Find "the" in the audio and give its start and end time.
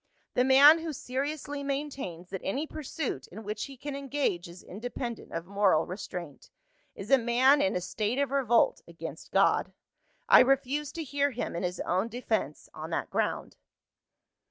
0.33-0.43